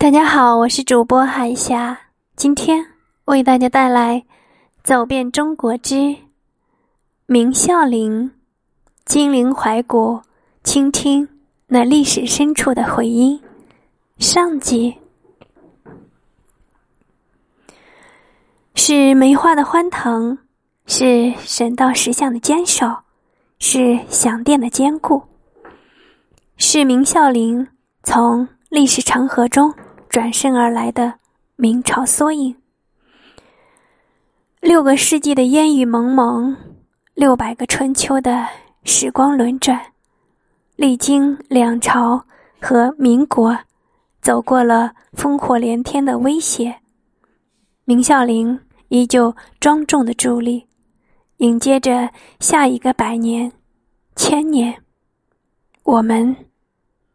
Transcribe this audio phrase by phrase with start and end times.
[0.00, 2.00] 大家好，我是主播海霞，
[2.34, 2.86] 今天
[3.26, 4.16] 为大家带来
[4.82, 6.16] 《走遍中国之
[7.26, 8.28] 明孝陵》，
[9.04, 10.22] 金陵怀古，
[10.64, 11.28] 倾听
[11.66, 13.38] 那历史深处的回音。
[14.16, 14.96] 上集
[18.74, 20.38] 是梅花的欢腾，
[20.86, 22.86] 是神道石像的坚守，
[23.58, 25.22] 是祥殿的坚固，
[26.56, 27.68] 是明孝陵
[28.02, 29.70] 从历史长河中。
[30.10, 31.14] 转身而来的
[31.54, 32.52] 明朝缩影，
[34.60, 36.56] 六个世纪的烟雨蒙蒙，
[37.14, 38.44] 六百个春秋的
[38.82, 39.80] 时光轮转，
[40.74, 42.20] 历经两朝
[42.60, 43.56] 和民国，
[44.20, 46.74] 走过了烽火连天的威胁，
[47.84, 50.66] 明孝陵依旧庄重的伫立，
[51.36, 53.52] 迎接着下一个百年、
[54.16, 54.76] 千年，
[55.84, 56.34] 我们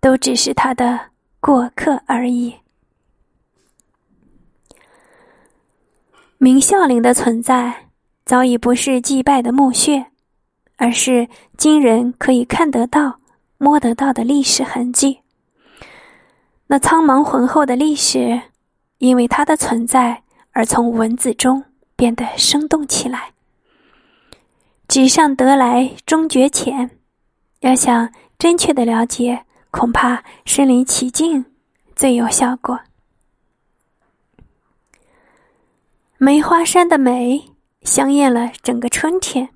[0.00, 1.00] 都只是他的
[1.40, 2.54] 过客而已。
[6.44, 7.86] 明孝陵的存在
[8.26, 10.08] 早已不是祭拜的墓穴，
[10.76, 13.18] 而是今人可以看得到、
[13.56, 15.20] 摸得到的历史痕迹。
[16.66, 18.42] 那苍茫浑厚的历史，
[18.98, 20.22] 因为它的存在
[20.52, 21.64] 而从文字中
[21.96, 23.30] 变得生动起来。
[24.86, 26.90] 纸上得来终觉浅，
[27.60, 31.46] 要想真切的了解，恐怕身临其境
[31.96, 32.78] 最有效果。
[36.16, 37.42] 梅花山的美
[37.82, 39.48] 香艳了整个春天。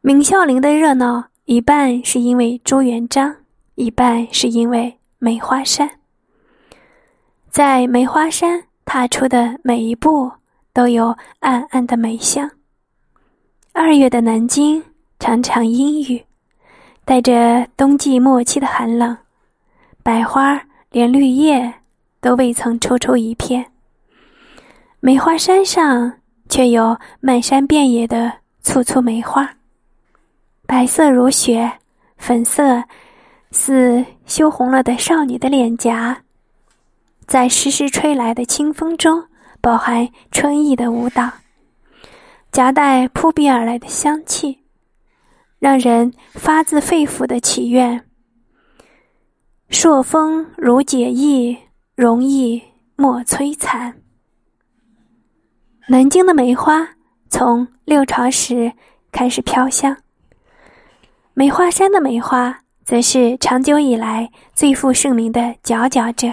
[0.00, 3.34] 明孝陵的热闹，一半是因为朱元璋，
[3.74, 5.90] 一半是因为梅花山。
[7.50, 10.30] 在梅花山踏出的每一步，
[10.72, 12.48] 都有暗暗的梅香。
[13.72, 14.82] 二月的南京
[15.18, 16.24] 常常阴雨，
[17.04, 19.16] 带着冬季末期的寒冷，
[20.04, 21.74] 百花连绿叶
[22.20, 23.71] 都未曾抽抽一片。
[25.04, 28.32] 梅花山上却有漫山遍野的
[28.62, 29.56] 簇簇梅花，
[30.64, 31.72] 白色如雪，
[32.18, 32.84] 粉色
[33.50, 36.22] 似羞红了的少女的脸颊，
[37.26, 39.26] 在时时吹来的清风中，
[39.60, 41.28] 饱含春意的舞蹈，
[42.52, 44.60] 夹带扑鼻而来的香气，
[45.58, 48.04] 让人发自肺腑的祈愿：
[49.68, 51.58] 朔风如解意，
[51.96, 52.62] 容易
[52.94, 54.01] 莫摧残。
[55.88, 56.88] 南京的梅花
[57.28, 58.72] 从六朝时
[59.10, 59.96] 开始飘香，
[61.34, 66.32] 梅花山的梅花则是长久以来最负盛名的佼佼者。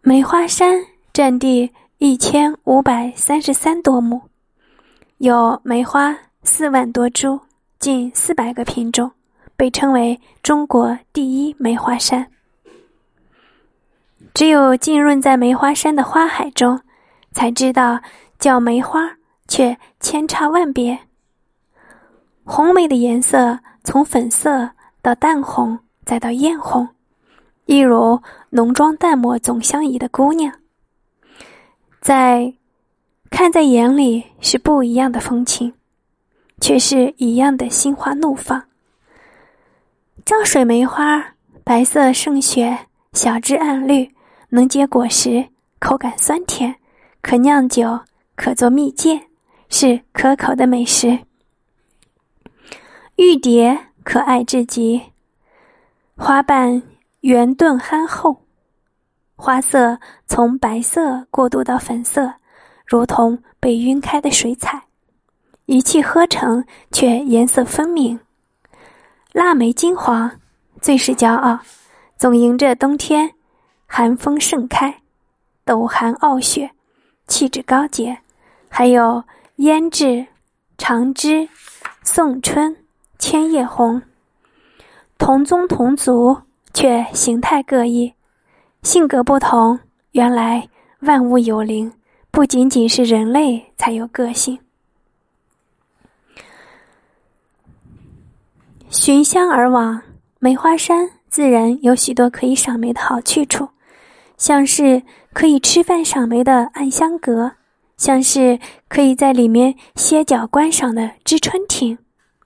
[0.00, 4.22] 梅花山占地一千五百三十三多亩，
[5.18, 7.38] 有梅花四万多株，
[7.78, 9.10] 近四百个品种，
[9.56, 12.33] 被称为中国第一梅花山。
[14.34, 16.80] 只有浸润在梅花山的花海中，
[17.30, 18.00] 才知道
[18.36, 20.98] 叫梅花却千差万别。
[22.42, 26.88] 红梅的颜色从粉色到淡红，再到艳红，
[27.66, 30.52] 一如浓妆淡抹总相宜的姑娘。
[32.00, 32.52] 在
[33.30, 35.72] 看在眼里是不一样的风情，
[36.60, 38.64] 却是一样的心花怒放。
[40.26, 41.24] 漳水梅花
[41.62, 44.13] 白色胜雪，小枝暗绿。
[44.54, 45.44] 能结果实，
[45.80, 46.76] 口感酸甜，
[47.20, 47.98] 可酿酒，
[48.36, 49.20] 可做蜜饯，
[49.68, 51.18] 是可口的美食。
[53.16, 55.02] 玉蝶可爱至极，
[56.16, 56.80] 花瓣
[57.22, 58.44] 圆钝憨厚，
[59.34, 59.98] 花色
[60.28, 62.32] 从白色过渡到粉色，
[62.86, 64.80] 如同被晕开的水彩，
[65.66, 68.20] 一气呵成却颜色分明。
[69.32, 70.30] 腊梅金黄，
[70.80, 71.58] 最是骄傲，
[72.16, 73.34] 总迎着冬天。
[73.86, 75.02] 寒风盛开，
[75.64, 76.70] 斗寒傲雪，
[77.26, 78.18] 气质高洁。
[78.68, 79.22] 还有
[79.58, 80.26] 胭脂、
[80.76, 81.48] 长枝、
[82.02, 82.76] 宋春、
[83.18, 84.02] 千叶红，
[85.16, 86.36] 同宗同族，
[86.72, 88.12] 却形态各异，
[88.82, 89.78] 性格不同。
[90.10, 90.68] 原来
[91.00, 91.92] 万物有灵，
[92.30, 94.58] 不仅仅是人类才有个性。
[98.90, 100.02] 寻香而往，
[100.38, 103.68] 梅花山自然有许多可以赏梅的好去处。
[104.36, 105.02] 像是
[105.32, 107.52] 可以吃饭赏梅的暗香阁，
[107.96, 108.58] 像是
[108.88, 111.98] 可以在里面歇脚观赏的知春亭，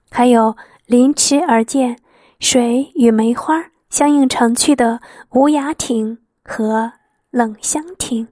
[0.09, 0.55] 还有
[0.85, 1.97] 临池而建、
[2.39, 4.99] 水与梅花相映成趣的
[5.31, 6.91] 无涯亭和
[7.31, 8.27] 冷香亭。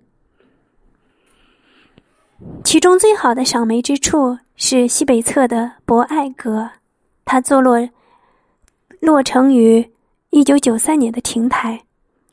[2.64, 6.70] 其中最好的赏梅之处是西北侧的博爱阁，
[7.26, 7.90] 它坐落
[9.00, 9.92] 落成于。
[10.30, 11.86] 一九九三年的亭台，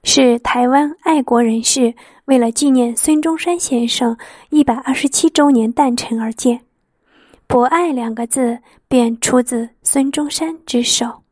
[0.06, 1.94] 是台湾爱国人士
[2.26, 4.16] 为了纪念孙中山先生
[4.50, 6.60] 一百二十七周年诞辰而建。
[7.46, 11.22] 博爱两个字便出自孙中山之手。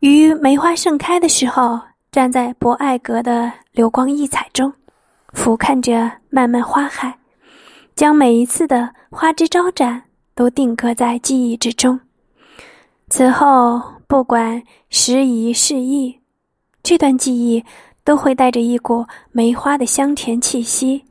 [0.00, 1.80] 于梅花盛开的时候，
[2.10, 4.72] 站在博爱阁的流光溢彩中，
[5.32, 7.18] 俯瞰着漫漫花海，
[7.94, 10.02] 将每一次的花枝招展
[10.34, 11.98] 都定格在记忆之中。
[13.08, 13.80] 此后，
[14.12, 16.20] 不管时移世易，
[16.82, 17.64] 这段记忆
[18.04, 21.02] 都会带着一股梅花的香甜气息，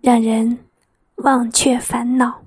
[0.00, 0.58] 让人
[1.16, 2.45] 忘却烦恼。